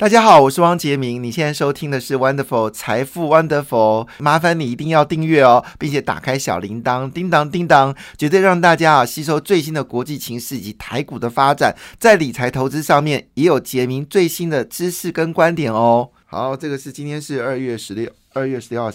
[0.00, 1.22] 大家好，我是汪杰明。
[1.22, 16.08] 你现在收听的是 Wonderful 财富 Wonderful，麻烦你一定要订阅哦，并且打开小铃铛，叮当叮当，绝对让大家啊吸收最新的国际情势以及台股的发展，在理财投资上面也有杰明最新的知识跟观点哦。
[16.24, 18.90] 好，这个是今天是二月十六，二月十六号，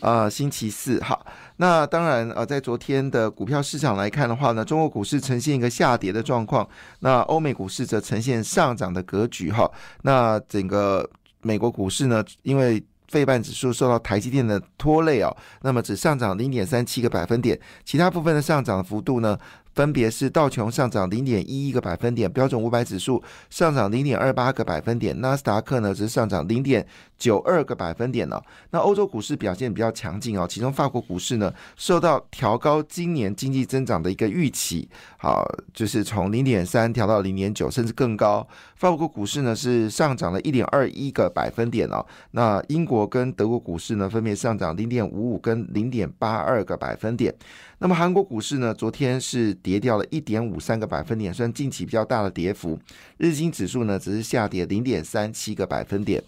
[0.00, 0.98] 呃，星期四。
[1.00, 1.18] 哈，
[1.56, 6.68] 那当然呃，在昨天的股票市场来看的话呢，中国股市呈现一个下跌的状况，
[7.00, 9.70] 那欧美股市则呈现上涨的格局哈。
[10.02, 11.08] 那整个
[11.42, 19.38] 美国股市呢，因为费半指数受到台积电的拖累哦，那么只上涨零点三七个百分点，其他部分的上涨幅度呢？
[19.78, 26.84] 分别是道琼上涨零点一一个百分点，标准五百指数上涨零点二八个百分点，纳斯达克呢则是上涨零点
[27.16, 28.42] 九二个百分点呢。
[28.70, 38.44] 那欧洲股市表现比较强劲哦，其中法国股市呢受到调高今年经济增长的一个预期，好，就是从零点三调到零点九，甚至更高。
[38.74, 42.04] 法国股市呢是上涨了一点二一个百分点哦。
[42.32, 47.32] 那英国跟德国股市呢分别上涨零点五五跟零点八二个百分点。
[47.80, 48.74] 那么韩国股市呢？
[48.74, 52.78] 昨天是跌掉了一点五三个百分点，算近期比较大的跌幅。
[53.18, 56.24] 日经指数呢，只是下跌零点三七个百分点。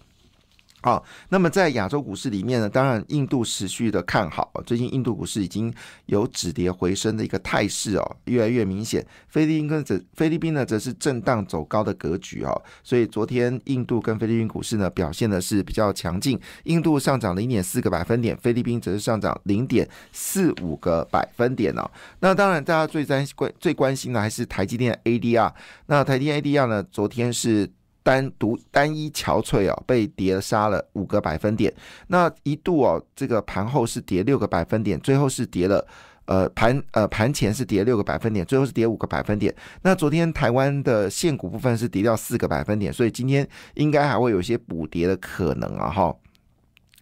[0.83, 5.71] 好，那么在亚洲股市里面呢，当然印度持续的看好，最近印度股市已经
[6.07, 9.05] 有止跌回升的一个态势哦，越来越明显。
[9.27, 21.87] 菲律宾跟则菲律宾呢，则是震荡走高的格局哦，所以昨天印度跟菲律宾股市呢表现的是比较强劲，印度上涨零点四个百分点，菲律宾则是上涨零点四五个百分点哦。
[22.21, 25.53] 那当然，大家最关最关心的还是台积电 ADR，
[25.85, 27.69] 那台积电 ADR 呢，昨天是。
[28.03, 31.73] 单独单一憔悴哦，被跌杀了五个百分点。
[32.07, 35.85] 那一度哦，这个盘后是跌六个百分点，最后是跌了，
[36.25, 39.53] 呃盘呃盘前是跌六个百分点，最后是跌五个百分点。
[39.83, 46.15] 那昨天台湾的现股部分是跌掉四个百分点，所以今天应该还会有些补跌的可能啊哈。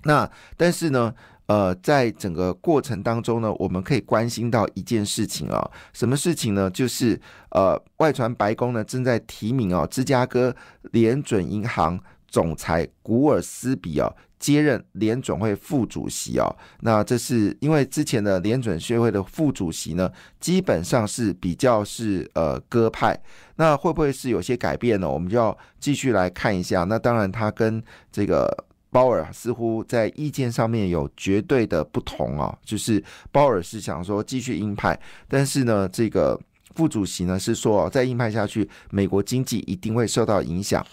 [0.04, 1.14] 那但是呢？
[1.50, 6.70] 呃，在整个过程当中呢，我们可以关心到一件事情啊，什么事情呢？
[6.70, 10.56] 就是呃，外传白宫呢正在提名哦，芝加哥
[10.92, 16.56] 联准银行总裁古尔斯比哦接任联准会副主席哦。
[16.82, 20.08] 那这是因为之前的联准学会的副主席呢，
[20.40, 23.20] 基本上是比较是呃鸽派，
[23.56, 25.10] 那会不会是有些改变呢？
[25.10, 26.84] 我们就要继续来看一下。
[26.84, 28.66] 那当然，他跟这个。
[28.92, 36.40] 鲍尔似乎在意见上面有绝对的不同啊，就是鲍尔是想说继续硬派，但是呢，这个
[36.76, 40.86] 副主席呢是说再硬派下去，美国经济一定会受到影响。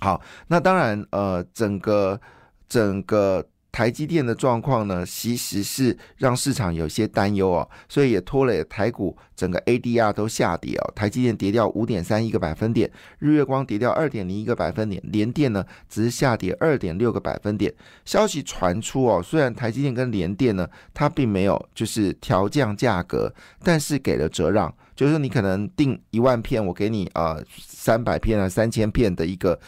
[0.00, 2.20] 好，那当然，呃，整个
[2.68, 3.46] 整个。
[3.72, 10.92] 台积电的状况呢，其实是让市场有些担忧哦，所以也拖累台股整个 ADR 都下跌哦。
[10.94, 17.72] 台积电跌掉五点三一个百分点，日月光跌掉二点零一个百分点，联电呢只是下跌二点六个百分点。
[18.04, 23.34] 消息传出哦，虽然台积电跟联电呢，它并没有就是调降价格，
[23.64, 29.58] 但是给了折让，就是说你可能订一万片，我给你呃三百片啊三千片的一个。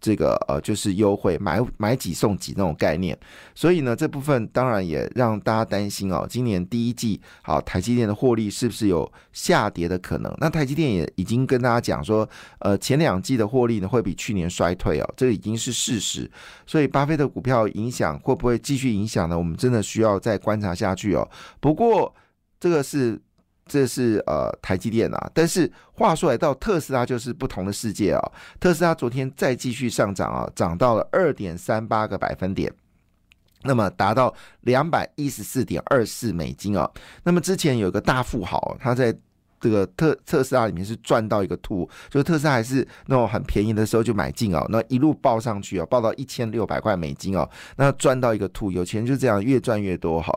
[0.00, 3.18] 这个呃，就是优惠买买几送几那种概念，
[3.54, 6.26] 所以呢，这部分当然也让大家担心哦。
[6.28, 10.34] 今年第一季，好，台积电的获利是不是有下跌的可能？
[10.38, 12.28] 那台积电也已经跟大家讲说，
[12.60, 16.30] 呃，前两季的获利呢会比去年衰退哦，这已经是事实。
[16.66, 19.36] 所以，巴菲特股票影响会不会继续影响呢？
[19.36, 21.28] 我们真的需要再观察下去哦。
[21.60, 22.14] 不过，
[22.58, 23.20] 这个是。
[23.70, 28.20] 这是呃台积电啊，但是话说来到特斯拉就是不同的世界啊。
[28.58, 32.72] 特斯拉昨天再继续上涨啊，涨到了二点三八个百分点，
[33.62, 36.90] 那么达到两百一十四点二四美金啊。
[37.22, 39.16] 那么之前有个大富豪，他在
[39.60, 50.36] 这个特特斯拉里面是赚到一个吐，就特斯拉还是那种很便宜的时候就买进哦，那一路报上去哦，报到一千六百块美金哦，那赚到一个吐，有钱就这样越赚越多哈。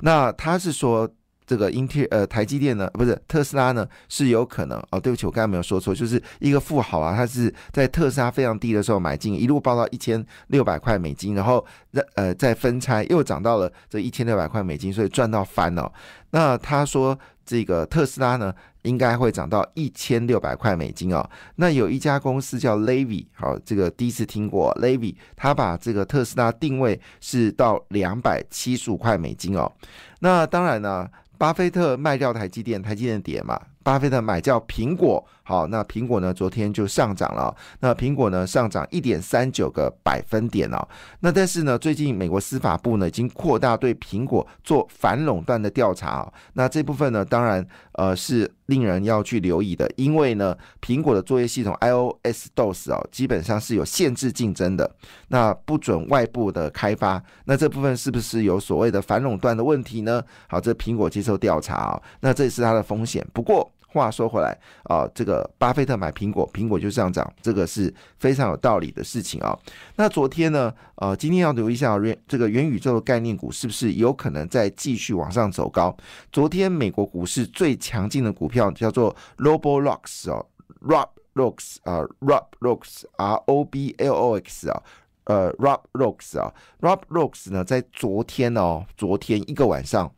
[0.00, 1.06] 那他是说。
[1.50, 5.00] 这个英特呃台积电呢，不是特斯拉呢，是有可能哦。
[5.00, 11.66] 对不起，我刚才没有说错，就是一个富豪啊，他是在特斯拉非常低的时候买进，一路报到一千六百块美金，然后
[12.14, 15.92] 呃再分拆又涨到了这一千六百块美金，所以赚到翻了。
[16.30, 21.28] 那他说这个特斯拉呢，应该会涨到一千六百块美金哦。
[21.56, 29.72] 那有一家公司叫 Levy，好，这个第一次听过 Levy，他把这个特斯拉定位是到两百七十五块美金哦。
[30.20, 31.08] 那当然呢。
[31.40, 40.86] 巴菲特卖掉台积电，台积电跌嘛，巴菲特买叫苹果，好，那苹果呢，昨天就上涨了，那苹果呢上涨一点三九个百分点哦，
[41.20, 54.88] 那但是呢，最近美国司法部呢已经扩大对苹果做反垄断的调查，那这部分呢，当然呃是令人要去留意的，因为呢，苹果的作业系统 iOS DOS 哦，基本上是有限制竞争的，
[55.28, 60.22] 那不准外部的开发，那这部分是不是有所谓的反垄断的问题呢？
[60.48, 63.68] 好，这苹果接受调查哦，那这也是它的风险，不过。
[63.92, 69.58] 话说回来啊，这个巴菲特买苹果，苹果就上涨，这个是非常有道理的事情啊。
[69.96, 75.96] 那昨天呢，呃，今天要留意一下元这个元宇宙的概念股是不是有可能再继续往上走高？
[76.30, 80.46] 昨天美国股市最强劲的股票叫做 Roblox 哦
[80.80, 84.82] ，Roblox 啊，Roblox，R O B L O X 啊，
[85.24, 90.12] 呃，Roblox 啊，Roblox 呢，在昨天哦，昨天一个晚上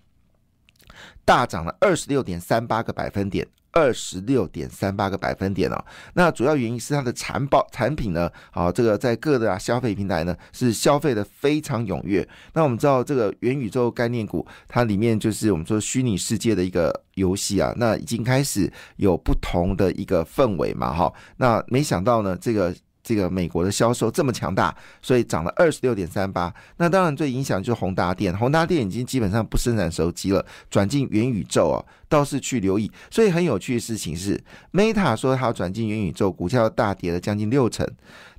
[1.25, 3.47] 大涨了二十六点三八个百分点。
[3.73, 5.85] 二十六点三八个百分点哦，
[6.15, 12.27] 那主要原因是它的产保产品呢，好，这个在各的消费平台呢是消费的非常踊跃。
[12.53, 22.75] 那我们知道这个元宇宙概念股，它里面就是我们说虚拟世界的一个游戏啊，那已经开始有不同的一个氛围嘛，哈，那没想到呢，这个。
[23.03, 26.53] 这个美国的销售这么强大，所以涨了二十六点三八。
[26.77, 32.91] 那当然最影响就是宏达电，宏达电已经基本上不生产手机了，转进元宇宙哦，倒是去留意。
[33.11, 37.87] 所以很有趣的事情是，Meta 说它要转进元宇宙，股价大跌了将近六成。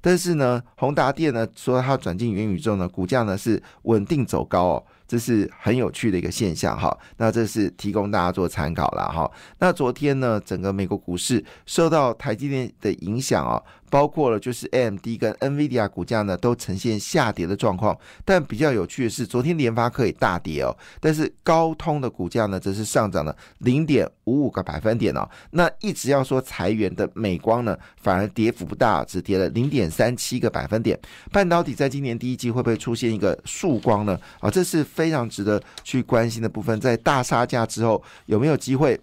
[0.04, 4.84] 但是呢，宏达电呢说它转进元宇宙呢，股价呢是稳定走高哦。
[5.06, 9.30] 这是很有趣的一个现象哈，那这是提供大家做参考了哈。
[9.60, 13.62] 那昨天呢，整个美国股市受到台积电的影响啊，
[13.92, 17.96] 包括了就是 AMD 跟 NVIDIA 股价呢都呈现下跌的状况。
[18.26, 25.30] 但比较有趣的是，昨天联发科也大跌哦，但是高通的股价呢则是上涨了零点五五个百分点哦。
[25.52, 31.00] 那一直要说裁员的美光呢，反而跌幅不大，只跌了零点三七个百分点。
[31.32, 34.20] 半导体在今年第一季会不会出现一个曙光呢？
[34.42, 35.14] 啊，这是非。
[35.14, 39.00] 常值得去关心的部分，在大杀价之后有没有机会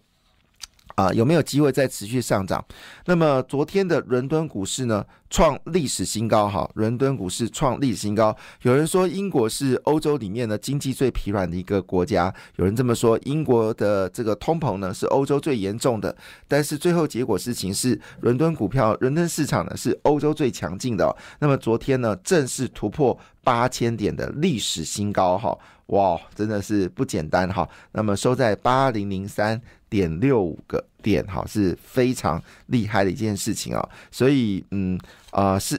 [1.01, 1.13] 啊？
[1.13, 2.65] 有没有机会再持续上涨？
[3.07, 6.71] 那么昨天的伦敦股市呢，创历史新高哈！
[6.75, 8.37] 伦敦股市创历史新高。
[8.63, 16.15] 有人说英国是欧洲里面呢经济最疲软的一个国家，有人这么说，英国的这个通膨呢是欧洲最严重的。
[16.47, 21.17] 但是最后结果事情是，伦敦股票、伦敦市场呢是欧洲最强劲的。
[21.39, 25.57] 那么昨天呢正式突破八千点的历史新高哈！
[25.87, 27.69] 哇，真的是不简单哈！
[27.93, 33.89] 那么收在八零零三点六五个点，哈，是非常厉害的一件事情啊。
[34.11, 34.97] 所以，嗯，
[35.33, 35.75] 啊，是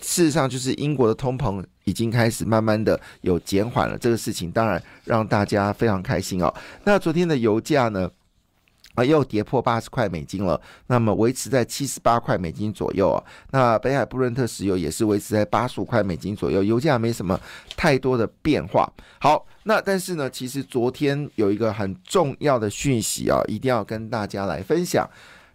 [0.00, 6.54] 事实上就是英国的通膨已经开始慢慢的有减缓了，这个事情当然让大家非常开心啊。
[6.84, 8.08] 那昨天的油价呢？
[8.98, 13.22] 啊，又跌破八十块美金了，那么维持在七十八块美金左右啊。
[13.52, 17.38] 那北海布伦特石油也是维持在八十五块美金左右，油价没什么
[17.76, 18.92] 太多的变化。
[19.20, 25.08] 好，那但是呢，其实昨天有一个很重要的讯息啊，一定要跟大家来分享。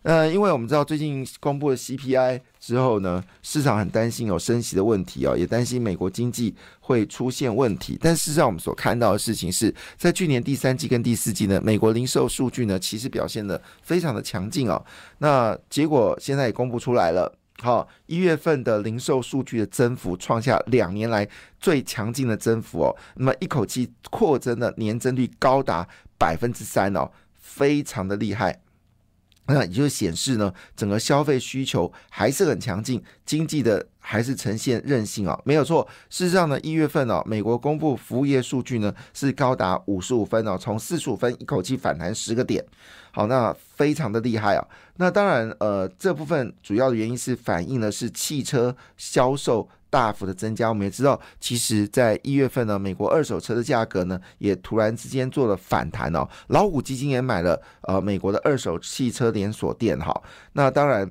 [0.04, 7.98] 呃，因为我们知道最近公布的 CPI 之后呢，市场很担心有升息的问题哦，也担心美国经济会出现问题。
[8.02, 14.86] 但事实上，我们所看到的事情是在去年第三季跟第四季呢，美国零售数据呢其实表现的非常的强劲哦。
[15.20, 21.26] 那结果现在也公布出来了，好，一月份的零售数据的增幅创下两年来
[21.62, 27.10] 最强劲的增幅哦，那么一口气扩增的年增率高达百分之三哦，
[27.40, 28.60] 非常的厉害。
[29.46, 35.88] 那也就显示呢，整个消费需求还是很强劲，经济的还是呈现韧性啊，没有错。
[36.10, 42.64] 事实上呢，一月份哦，美国公布服务业数据呢是高达五十五分哦，从四十五分一口气反弹十个点，
[43.12, 44.68] 好，那非常的厉害啊。
[44.98, 49.70] 那当然，呃，这部分主要的原因是反映的是汽车销售。
[49.94, 56.28] 大幅的增加，我们也知道，其实，在一月份呢，美国二手车的价格呢，也突然之间做了反弹哦。
[56.48, 60.12] 老虎基金也买了呃美国的二手汽车连锁店哈。
[60.54, 61.08] 那当然，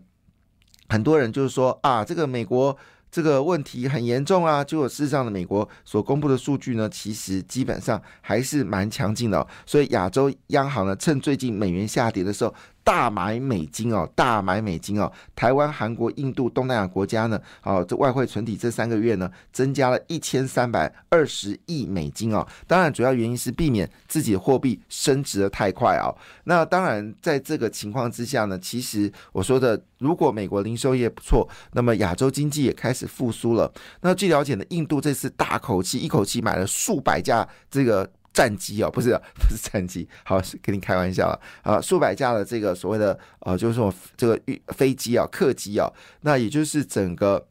[0.88, 2.76] 很多人就是说啊，这个美国
[3.08, 4.64] 这个问题很严重啊。
[4.64, 9.46] 结果事实上的美国所公布的数据呢，其实基本上还是蛮强劲的。
[9.64, 12.52] 所以亚洲央行呢，趁最近美元下跌的时候。
[12.84, 15.10] 大买美金哦，大买美金哦！
[15.36, 22.46] 台湾、韩国、印度、东南亚国家呢，哦，这外汇存底这三个月呢，增加了一千三百二十亿美金哦。
[22.66, 26.14] 当然，主要原因是避免自己的货币升值的太快哦。
[26.44, 33.72] 那当然，在这个情况之下呢，其实我说的，如果美国零售业不错，那么亚洲经济也开始复苏了。
[34.00, 38.10] 那据了解呢，印度这次大口气一口气买了数百架这个。
[38.32, 45.90] 战机哦，不是 不是战机，好是跟你开玩笑了啊，数百架的这个所谓的呃，就是说这个飞机啊，客机啊，
[46.22, 47.46] 那也就是整个。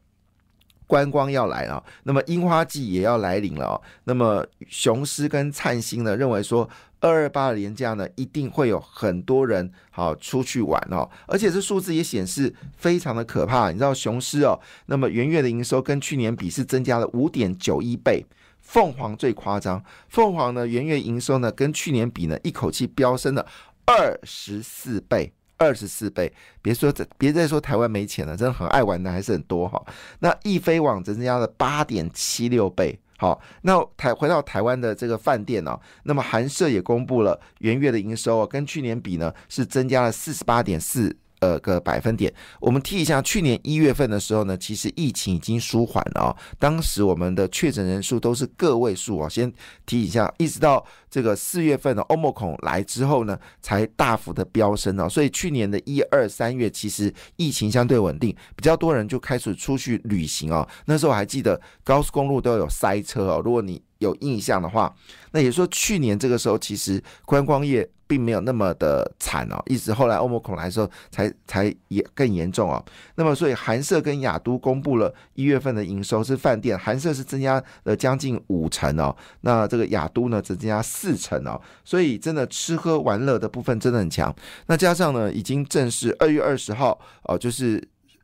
[0.84, 3.80] 观光要来了，那么樱花季也要来临了。
[4.04, 6.68] 那么雄狮跟灿星呢，认为说
[7.02, 11.06] 二二八的年假呢，一定会有很多人好出去玩哦。
[11.26, 13.70] 而且这数字也显示非常的可怕。
[13.70, 18.24] 你知道雄狮哦，那么元月的营收跟去年比是增加了五点九一倍。
[18.60, 23.46] 凤凰最夸张，凤凰呢元月营收呢跟去年比呢，一口气飙升了
[23.84, 25.34] 二十四倍。
[25.58, 29.80] 二十四倍，别说这，别再说台湾没钱了，真的很爱玩的还是很多哈。
[30.18, 41.16] 那易飞网增加了八点七六倍，好，那台回到台湾的这个饭店呢，那么韩社也公布了元月的营收跟去年比呢是增加了四十八点四。
[41.42, 46.30] 呃，个百分点，我们提一下，去年一月份的时候呢，其实疫情已经舒缓了哦。
[46.56, 49.52] 当时我们的确诊人数都是个位数啊，先
[49.84, 55.08] 提一下，一直到这个四月份的欧盟孔来之后呢，才大幅的飙升哦。
[55.08, 60.64] 所以去年的一二三月，其实疫情相对稳定，比较多人就开始出去旅行哦。
[60.84, 63.42] 那时候我还记得高速公路都有塞车哦。
[63.44, 64.94] 如果你有印象的话，
[65.32, 72.84] 那也说去年这个时候，其实观光业并没有那么的惨哦，一直后来欧盟恐来的时候，才才也更严重哦。
[73.14, 84.34] 那么，所以韩社跟雅都公布了一月份的营收是饭店，韩社是增加了将近五成哦，那这个雅都呢只增加四成哦，所以真的吃喝玩乐的部分真的很强。
[84.66, 87.82] 那加上呢，已经正式二月二十号哦，就是。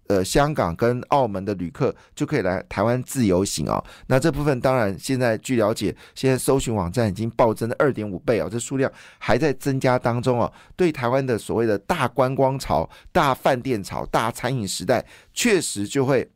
[0.09, 3.83] 呃，香港跟澳门的旅客就可以来台湾自由行哦。
[4.07, 10.51] 那这部分当然，现在据了解，现在搜寻网站已经暴增了二点五倍哦，这数量还在增加当中哦。
[10.77, 16.27] 对台湾的所谓的大观光潮、大饭店潮、大餐饮时代，确实就会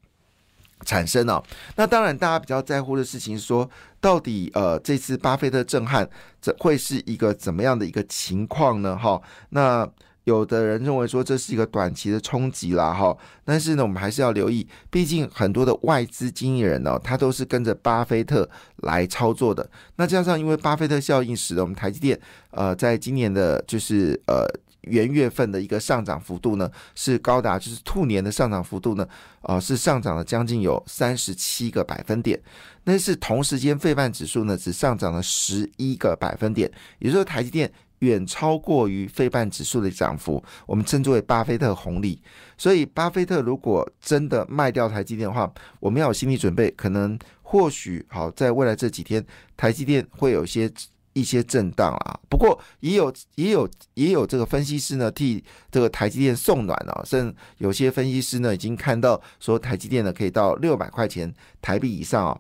[0.85, 1.43] 产生哦。
[1.76, 3.67] 那当然，大家比较在乎的事情是说，
[4.02, 6.07] 到底呃这次巴菲特震撼，
[6.43, 8.95] 这会是一个怎么样的一个情况呢？
[8.95, 9.91] 哈，那。
[10.25, 19.69] 有的人认为说这是一个短期的冲击啦，哈，但是呢，我们还是要留意，毕竟很多的外资经纪人呢，他都是跟着巴菲特来操作的。
[19.97, 22.19] 那加上因为巴菲特效应，使得我们台积电，
[22.50, 24.47] 呃，在今年的就是呃
[24.83, 29.05] 元月份的一个上涨幅度呢，是高达就是兔年的上涨幅度呢，
[29.41, 32.41] 呃，是上涨了将近有三十七个百分点。
[32.85, 37.73] 但是同时间，费半指数呢，只上涨了十一个百分点，也就是说，台积电。
[38.02, 42.21] 远超过于非半指数的涨幅，我们称之为巴菲特红利。
[42.59, 49.25] 所以，巴菲特如果真的卖掉台积电的话，我们要有心理准备，可能或许好，在未来这几天，
[49.56, 50.71] 台积电会有些
[51.12, 52.18] 一些震荡啊。
[52.28, 62.37] 不过，也有也有也有这个分析师呢，替这个台积电送暖啊，甚有些分析师呢，已经看到说台积电呢可以到六百块钱台币以上啊。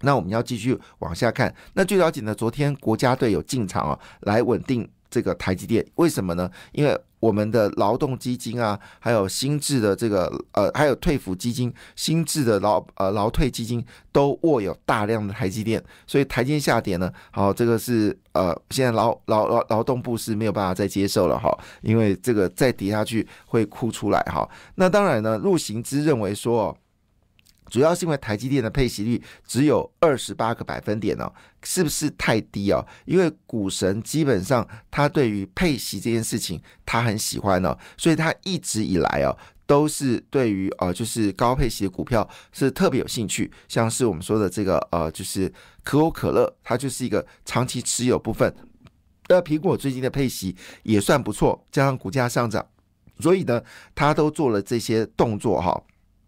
[0.00, 1.54] 那我们要继续往下看。
[1.74, 5.84] 那据了解呢，昨天国家队有进场啊，来稳定这个台积电。
[5.94, 6.50] 为什么呢？
[6.72, 13.82] 因为我们的劳动基金啊，还有新制的这个呃，还有退服基金、新制的劳呃劳退基金
[14.12, 24.46] 都握有大量的台积电，所以台积下跌呢，好，这个是呃，现在劳劳劳劳动部是没有办法再接受了哈，因为这个再跌下去会哭出来哈。
[24.74, 26.64] 那当然呢，陆行之认为说。
[26.64, 26.76] 哦
[27.74, 31.32] 主要是因为台积电的配息率只有二十八个百分点哦，
[31.64, 32.86] 是不是太低哦？
[33.04, 45.52] 因为股神基本上他对于配息这件事情他很喜欢哦，所以他一直以来哦都是对于呃就是高配息的股票是特别有兴趣，像是我们说的这个呃就是
[45.82, 48.54] 可口可乐，它就是一个长期持有部分。
[49.26, 50.54] 那苹果最近的配息
[50.84, 52.64] 也算不错，加上股价上涨，
[53.18, 53.60] 所以呢，
[53.96, 55.82] 他都做了这些动作哈。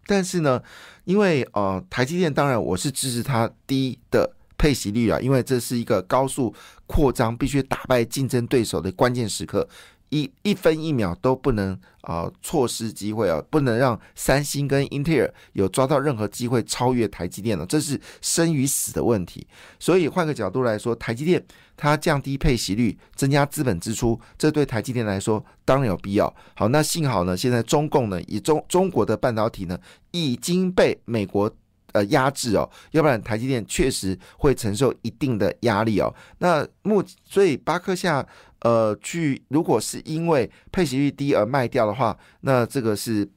[0.07, 0.59] 但是呢，
[1.03, 6.51] 因为呃，台积电当然我是支持它低的配息率啊，因为这是一个高速
[6.87, 9.67] 扩张、必须打败竞争对手的关键时刻。
[10.09, 19.45] 一一分一秒都不能啊错失机会啊，不能让三星跟英特尔有抓到任何机会超越台积电了，这是生与死的问题。
[19.79, 21.43] 所以换个角度来说，台积电
[21.75, 26.33] 它降低配息率，增加资本支出，这对台积电来说当然有必要。
[26.55, 29.77] 好，那幸好呢，现在中共呢，以中中国的半导体呢
[30.11, 31.53] 已经被美国。
[31.93, 36.13] 呃，压制哦，要不然台积电确实会承受一定的压力哦。
[36.39, 38.23] 那目所以巴克夏
[38.59, 43.27] 呃去，如果是因为配息率低而卖掉的话，那这个是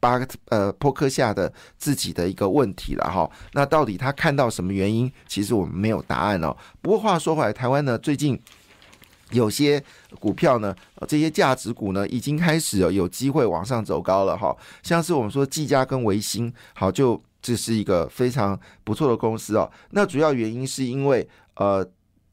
[0.00, 3.30] 巴呃波克夏的自己的一个问题了哈。
[3.52, 5.10] 那到底他看到什么原因？
[5.28, 6.54] 其实我们没有答案哦。
[6.82, 8.38] 不过话说回来，台湾呢最近
[9.30, 9.82] 有些
[10.18, 10.74] 股票呢，
[11.06, 14.54] 这些价值股呢已经开始有机会往上走高了哈。
[14.82, 17.22] 像是我们说技嘉跟维新，好就。
[17.42, 19.70] 这是一个非常不错的公司哦。
[19.90, 21.86] 那主要原因是因为，呃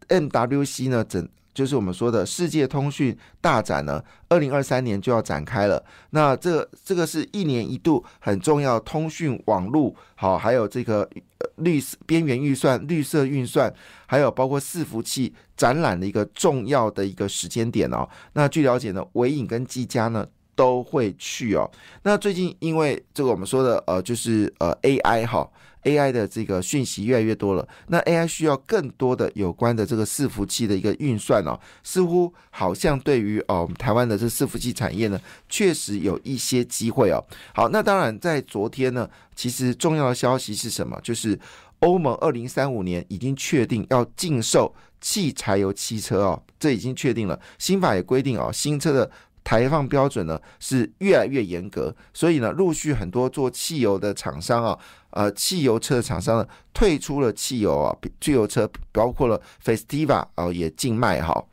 [0.08, 5.84] MWC 呢，整就是我们说的世界通讯大展呢，二零二三年就要展开了。
[6.12, 11.10] 那这这个是一年一度很重要通讯网络，好，还有这个
[11.58, 13.74] 绿色边缘预算、绿色运算，
[14.06, 18.08] 还有包括伺服器展览的一个重要的一个时间点哦。
[18.34, 20.26] 那据了解呢，伟影跟技嘉呢
[20.60, 21.72] 都会去哦。
[22.04, 25.50] 那最近因为这个我们说的呃，就是呃 AI 哈。
[25.84, 37.26] AI 的这个讯息越来越多了，那 AI 需要更多的有关的这个伺服器的一个运算哦，似乎好像对于哦我们台湾的这伺服器产业呢，确实有一些机会哦。
[37.56, 41.00] 好，那当然在昨天呢，其实重要的消息是什么？
[41.02, 41.40] 就是
[41.80, 47.40] 欧盟二零三五年已经确定要禁售汽柴油汽车哦，这已经确定了。
[47.58, 49.10] 新法也规定哦，新车的。
[49.44, 54.78] 排放标准呢是越来越严格，所以呢，陆续很多做汽油的厂商啊，
[55.12, 61.44] 呃，汽油车的厂商呢退出了汽油啊，汽油车包括了 Festiva 啊也禁卖哈，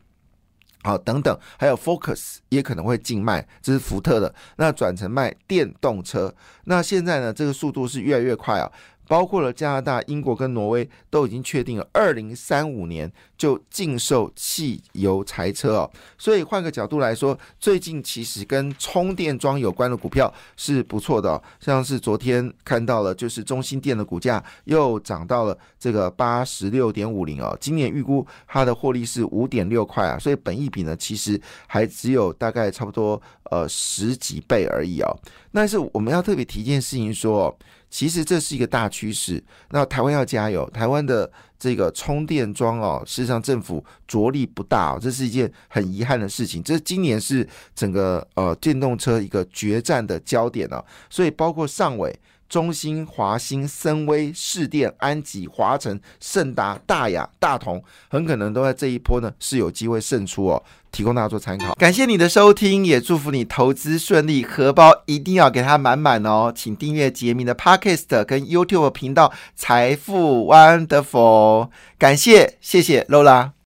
[0.82, 8.70] 好等等，还有 Focus 也可能会禁卖，这是福特的，那转成卖电动车，那现在呢，这个速度是越来越快啊。
[9.06, 15.90] 包括了加拿大、英国跟挪威都已经确定了，二零三五年就禁售汽油柴车哦。
[16.18, 27.56] 所以换个角度来说，最近其实跟充电桩有关的股票是不错的，像是昨天看到了，就是中心电的股价又涨到了这个八十六点五零哦。
[27.60, 33.20] 今年预估它的获利是五点六块啊，所以本益比呢其实还只有大概差不多
[33.50, 35.16] 呃十几倍而已哦。
[35.52, 37.56] 但是我们要特别提一件事情说。
[37.88, 40.68] 其实这是一个大趋势，那台湾要加油。
[40.70, 46.62] 台湾的这个充电桩哦，事实上政府着力不大，这是一件很遗憾的事情。
[46.62, 52.18] 这今年是整个呃电动车一个决战的焦点啊，所以包括上尾。
[52.48, 60.62] 中兴、华兴、森威、市电、安吉、华晨、盛达、大雅、大同，很可能都在这一波呢，是有机会胜出哦。
[60.92, 61.74] 提供大家做参考。
[61.74, 66.50] 感谢你的收听，也祝福你投资顺利，荷包一定要给它满满哦。
[66.54, 71.68] 请订阅杰明的 Podcast 跟 YouTube 频道财富 Wonderful。
[71.98, 73.56] 感谢，谢谢 Lola。